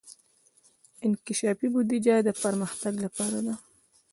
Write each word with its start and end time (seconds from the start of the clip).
انکشافي 1.05 1.67
بودجه 1.73 2.15
د 2.27 2.29
پرمختګ 2.43 2.93
لپاره 3.05 3.39
ده 3.45 3.55